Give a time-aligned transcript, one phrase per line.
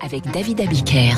[0.00, 1.14] avec David Abiker.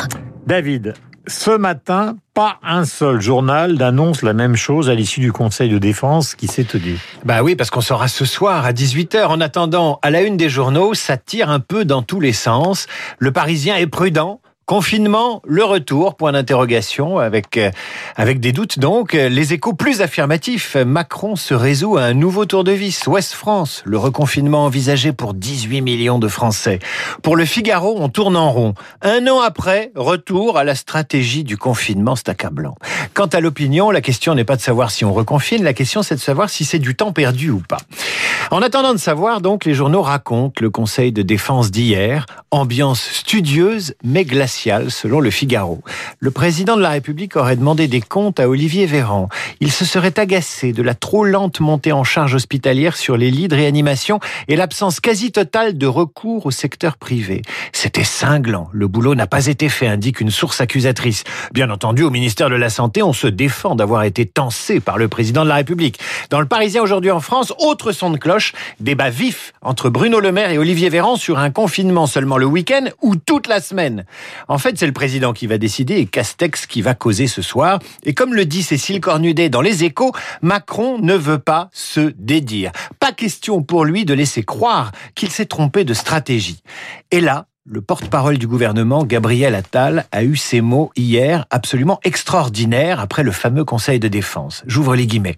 [0.47, 0.95] David,
[1.29, 5.79] ce matin, pas un seul journal n'annonce la même chose à l'issue du Conseil de
[5.79, 6.99] défense qui s'est tenu.
[7.25, 9.27] Bah oui, parce qu'on saura ce soir à 18h.
[9.27, 12.87] En attendant, à la une des journaux, ça tire un peu dans tous les sens.
[13.19, 14.41] Le Parisien est prudent.
[14.69, 17.71] Confinement, le retour, point d'interrogation, avec, euh,
[18.17, 19.15] avec des doutes donc.
[19.15, 20.77] Les échos plus affirmatifs.
[20.77, 23.07] Macron se résout à un nouveau tour de vis.
[23.07, 26.81] Ouest France, le reconfinement envisagé pour 18 millions de Français.
[27.23, 28.75] Pour le Figaro, on tourne en rond.
[29.01, 32.75] Un an après, retour à la stratégie du confinement, c'est accablant.
[33.15, 36.17] Quant à l'opinion, la question n'est pas de savoir si on reconfine, la question c'est
[36.17, 37.81] de savoir si c'est du temps perdu ou pas.
[38.51, 43.95] En attendant de savoir, donc, les journaux racontent le Conseil de défense d'hier, ambiance studieuse
[44.05, 44.58] mais glaciale
[44.89, 45.83] selon le Figaro.
[46.21, 49.29] Le président de la République aurait demandé des comptes à Olivier Véran.
[49.61, 53.49] Il se serait agacé de la trop lente montée en charge hospitalière sur les lits
[53.49, 57.43] de réanimation et l'absence quasi totale de recours au secteur privé.
[57.73, 58.69] C'était cinglant.
[58.73, 61.25] Le boulot n'a pas été fait, indique une source accusatrice.
[61.53, 65.09] Bien entendu, au ministère de la Santé, on se défend d'avoir été tensé par le
[65.09, 65.99] président de la République.
[66.31, 70.33] Dans le Parisien aujourd'hui en France, autre son de cloche débat vif entre Bruno Le
[70.33, 74.05] Maire et Olivier Véran sur un confinement seulement le week-end ou toute la semaine.
[74.49, 77.79] En fait, c'est le président qui va décider et Castex qui va causer ce soir.
[78.05, 82.73] Et comme le dit Cécile Cornudet dans Les Échos, Macron ne veut pas se dédire.
[82.99, 86.63] Pas question pour lui de laisser croire qu'il s'est trompé de stratégie.
[87.11, 93.01] Et là, le porte-parole du gouvernement, Gabriel Attal, a eu ces mots hier absolument extraordinaires
[93.01, 94.63] après le fameux Conseil de défense.
[94.67, 95.37] J'ouvre les guillemets.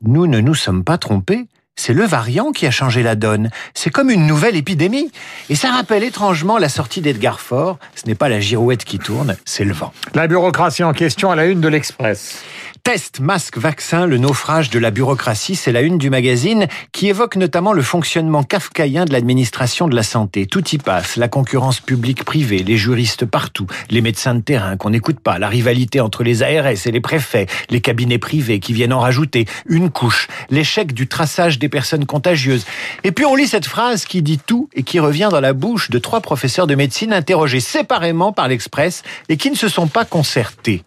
[0.00, 1.46] Nous ne nous sommes pas trompés
[1.78, 3.50] c'est le variant qui a changé la donne.
[3.72, 5.12] C'est comme une nouvelle épidémie.
[5.48, 7.78] Et ça rappelle étrangement la sortie d'Edgar Faure.
[7.94, 9.92] Ce n'est pas la girouette qui tourne, c'est le vent.
[10.14, 12.42] La bureaucratie en question à la une de l'Express.
[12.88, 17.36] Test, masque, vaccin, le naufrage de la bureaucratie, c'est la une du magazine qui évoque
[17.36, 20.46] notamment le fonctionnement kafkaïen de l'administration de la santé.
[20.46, 25.20] Tout y passe, la concurrence publique-privée, les juristes partout, les médecins de terrain qu'on n'écoute
[25.20, 29.00] pas, la rivalité entre les ARS et les préfets, les cabinets privés qui viennent en
[29.00, 32.64] rajouter une couche, l'échec du traçage des personnes contagieuses.
[33.04, 35.90] Et puis on lit cette phrase qui dit tout et qui revient dans la bouche
[35.90, 40.06] de trois professeurs de médecine interrogés séparément par l'Express et qui ne se sont pas
[40.06, 40.84] concertés.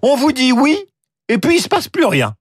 [0.00, 0.78] On vous dit oui
[1.28, 2.34] et puis il se passe plus rien.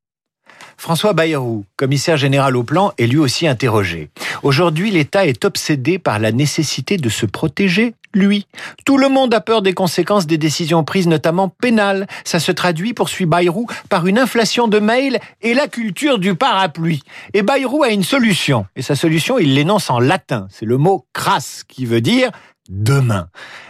[0.77, 4.09] François Bayrou, commissaire général au plan, est lui aussi interrogé.
[4.41, 8.47] Aujourd'hui, l'État est obsédé par la nécessité de se protéger, lui.
[8.85, 12.07] Tout le monde a peur des conséquences des décisions prises, notamment pénales.
[12.25, 17.03] Ça se traduit, poursuit Bayrou, par une inflation de mails et la culture du parapluie.
[17.33, 18.65] Et Bayrou a une solution.
[18.75, 20.47] Et sa solution, il l'énonce en latin.
[20.49, 22.31] C'est le mot crasse, qui veut dire
[22.69, 23.27] demain.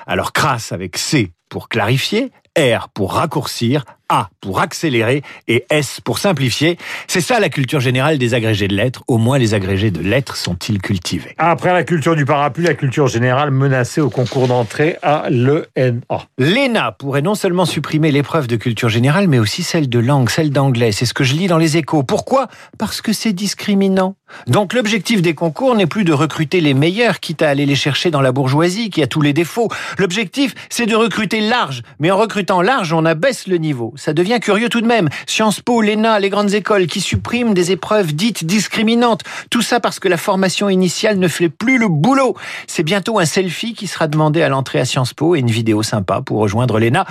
[0.08, 6.20] Alors crasse avec C pour clarifier, R pour raccourcir, A pour accélérer et S pour
[6.20, 6.78] simplifier.
[7.08, 9.04] C'est ça la culture générale des agrégés de lettres.
[9.08, 11.34] Au moins les agrégés de lettres sont-ils cultivés.
[11.40, 16.28] Après la culture du parapluie, la culture générale menacée au concours d'entrée à l'ENA.
[16.38, 20.52] L'ENA pourrait non seulement supprimer l'épreuve de culture générale, mais aussi celle de langue, celle
[20.52, 20.92] d'anglais.
[20.92, 22.04] C'est ce que je lis dans les échos.
[22.04, 22.50] Pourquoi?
[22.78, 24.16] Parce que c'est discriminant.
[24.48, 28.12] Donc l'objectif des concours n'est plus de recruter les meilleurs, quitte à aller les chercher
[28.12, 29.70] dans la bourgeoisie qui a tous les défauts.
[29.98, 31.82] L'objectif, c'est de recruter large.
[32.00, 33.94] Mais en recrutant large, on abaisse le niveau.
[34.04, 35.08] Ça devient curieux tout de même.
[35.28, 39.22] Sciences Po, l'ENA, les grandes écoles qui suppriment des épreuves dites discriminantes.
[39.50, 42.36] Tout ça parce que la formation initiale ne fait plus le boulot.
[42.68, 45.84] C'est bientôt un selfie qui sera demandé à l'entrée à Sciences Po et une vidéo
[45.84, 47.06] sympa pour rejoindre l'ENA.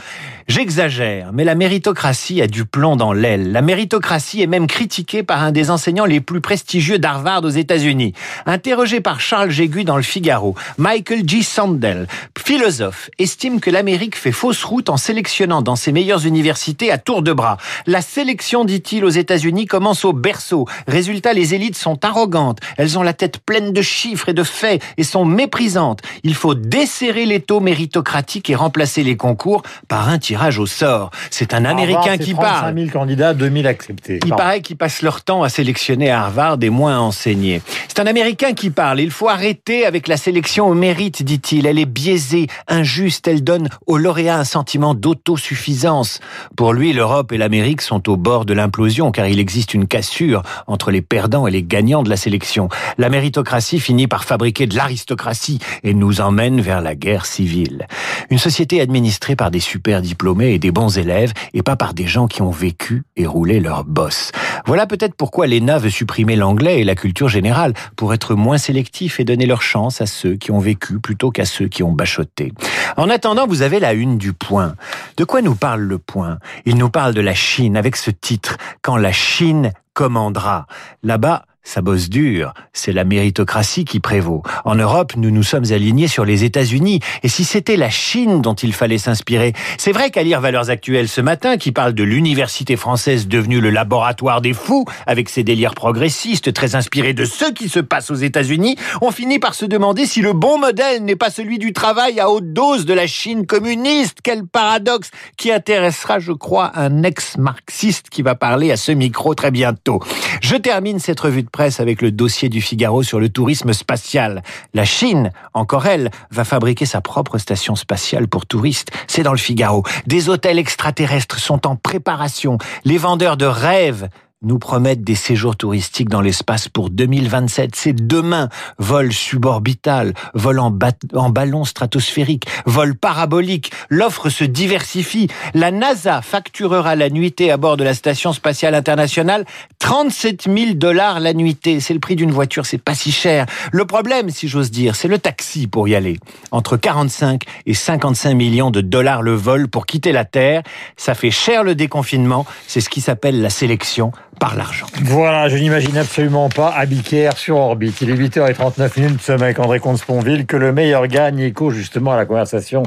[0.49, 3.53] J'exagère, mais la méritocratie a du plomb dans l'aile.
[3.53, 8.13] La méritocratie est même critiquée par un des enseignants les plus prestigieux d'Harvard aux États-Unis.
[8.45, 11.43] Interrogé par Charles Jégu dans le Figaro, Michael G.
[11.43, 16.99] Sandel, philosophe, estime que l'Amérique fait fausse route en sélectionnant dans ses meilleures universités à
[16.99, 17.57] tour de bras.
[17.87, 20.67] La sélection, dit-il, aux États-Unis commence au berceau.
[20.87, 22.59] Résultat, les élites sont arrogantes.
[22.77, 26.01] Elles ont la tête pleine de chiffres et de faits et sont méprisantes.
[26.23, 31.11] Il faut desserrer les taux méritocratiques et remplacer les concours par un tirage au sort.
[31.31, 32.73] C'est un Américain qui parle.
[32.73, 34.21] 35 000 candidats, 2000 acceptés.
[34.25, 37.63] Il paraît qu'ils passent leur temps à sélectionner à Harvard et moins à enseigner.
[37.89, 39.01] C'est un Américain qui parle.
[39.01, 41.67] Il faut arrêter avec la sélection au mérite, dit-il.
[41.67, 43.29] Elle est biaisée, injuste.
[43.29, 46.21] Elle donne aux lauréats un sentiment d'autosuffisance.
[46.63, 50.45] Pour lui, l'Europe et l'Amérique sont au bord de l'implosion car il existe une cassure
[50.69, 52.69] entre les perdants et les gagnants de la sélection.
[52.99, 57.89] La méritocratie finit par fabriquer de l'aristocratie et nous emmène vers la guerre civile.
[58.31, 62.07] Une société administrée par des super diplômés et des bons élèves et pas par des
[62.07, 64.31] gens qui ont vécu et roulé leur boss.
[64.65, 69.19] Voilà peut-être pourquoi l'ENA veut supprimer l'anglais et la culture générale pour être moins sélectif
[69.19, 72.53] et donner leur chance à ceux qui ont vécu plutôt qu'à ceux qui ont bachoté.
[72.97, 74.77] En attendant, vous avez la une du point.
[75.17, 76.39] De quoi nous parle le point?
[76.65, 80.67] Il nous parle de la Chine avec ce titre Quand la Chine commandera.
[81.03, 82.53] Là-bas, ça bosse dur.
[82.73, 84.43] C'est la méritocratie qui prévaut.
[84.65, 87.01] En Europe, nous nous sommes alignés sur les États-Unis.
[87.23, 89.53] Et si c'était la Chine dont il fallait s'inspirer?
[89.79, 93.71] C'est vrai qu'à lire Valeurs Actuelles ce matin, qui parle de l'université française devenue le
[93.71, 98.17] laboratoire des fous, avec ses délires progressistes très inspirés de ce qui se passe aux
[98.17, 102.19] États-Unis, on finit par se demander si le bon modèle n'est pas celui du travail
[102.21, 104.19] à haute dose de la Chine communiste.
[104.23, 109.51] Quel paradoxe qui intéressera, je crois, un ex-marxiste qui va parler à ce micro très
[109.51, 110.01] bientôt.
[110.41, 114.43] Je termine cette revue de presse avec le dossier du Figaro sur le tourisme spatial.
[114.75, 118.91] La Chine, encore elle, va fabriquer sa propre station spatiale pour touristes.
[119.07, 119.85] C'est dans le Figaro.
[120.07, 122.59] Des hôtels extraterrestres sont en préparation.
[122.85, 124.09] Les vendeurs de rêves
[124.43, 127.75] nous promettent des séjours touristiques dans l'espace pour 2027.
[127.75, 128.49] C'est demain.
[128.79, 133.73] Vol suborbital, vol en, ballon stratosphérique, vol parabolique.
[133.89, 135.29] L'offre se diversifie.
[135.55, 139.45] La NASA facturera la nuitée à bord de la station spatiale internationale
[139.79, 141.81] 37 000 dollars la nuitée.
[141.81, 143.47] C'est le prix d'une voiture, c'est pas si cher.
[143.73, 146.19] Le problème, si j'ose dire, c'est le taxi pour y aller.
[146.51, 150.63] Entre 45 et 55 millions de dollars le vol pour quitter la Terre.
[150.97, 152.47] Ça fait cher le déconfinement.
[152.67, 154.13] C'est ce qui s'appelle la sélection
[154.55, 154.87] l'argent.
[155.03, 158.01] Voilà, je n'imagine absolument pas Abicaire sur orbite.
[158.01, 162.17] Il est 8h39 minutes, ce mec André Comte-Sponville, que le meilleur gagne écho justement à
[162.17, 162.83] la conversation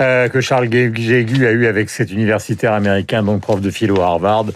[0.00, 4.06] euh, que Charles Jégu a eue avec cet universitaire américain, donc prof de philo à
[4.06, 4.46] Harvard.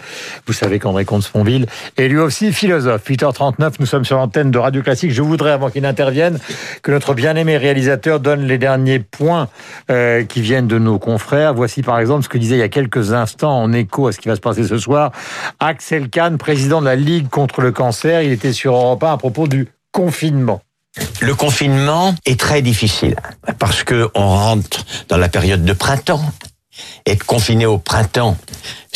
[0.45, 1.65] Vous savez qu'André Comte-Sponville
[1.97, 3.03] est lui aussi philosophe.
[3.07, 5.11] 8h39, nous sommes sur l'antenne de Radio Classique.
[5.11, 6.39] Je voudrais, avant qu'il n'intervienne,
[6.81, 9.47] que notre bien-aimé réalisateur donne les derniers points
[9.89, 11.53] euh, qui viennent de nos confrères.
[11.53, 14.19] Voici par exemple ce que disait il y a quelques instants en écho à ce
[14.19, 15.11] qui va se passer ce soir
[15.59, 18.21] Axel Président de la Ligue contre le cancer.
[18.21, 20.61] Il était sur Europe 1 à propos du confinement.
[21.21, 23.15] Le confinement est très difficile
[23.57, 26.23] parce que on rentre dans la période de printemps.
[27.05, 28.35] Être confiné au printemps,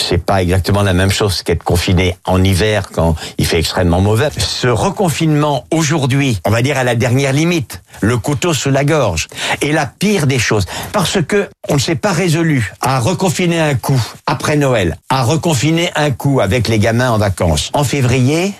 [0.07, 4.29] c'est pas exactement la même chose qu'être confiné en hiver quand il fait extrêmement mauvais.
[4.37, 9.27] Ce reconfinement aujourd'hui, on va dire à la dernière limite, le couteau sous la gorge,
[9.61, 13.75] est la pire des choses parce que on ne s'est pas résolu à reconfiner un
[13.75, 17.69] coup après Noël, à reconfiner un coup avec les gamins en vacances.
[17.73, 18.53] En février,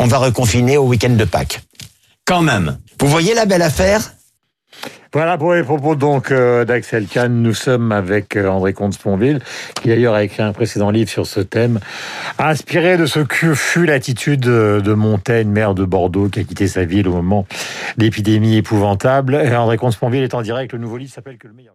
[0.00, 1.60] on va reconfiner au week-end de Pâques.
[2.24, 2.78] Quand même.
[2.98, 4.13] Vous voyez la belle affaire?
[5.14, 7.40] Voilà pour les propos donc euh, d'Axel Kahn.
[7.40, 9.38] Nous sommes avec euh, André Comte-Sponville,
[9.80, 11.78] qui d'ailleurs a écrit un précédent livre sur ce thème,
[12.36, 16.84] inspiré de ce que fut l'attitude de Montaigne, maire de Bordeaux, qui a quitté sa
[16.84, 17.46] ville au moment
[17.96, 19.36] d'épidémie épouvantable.
[19.36, 20.72] Et André Comte-Sponville est en direct.
[20.72, 21.74] Le nouveau livre s'appelle Que le meilleur.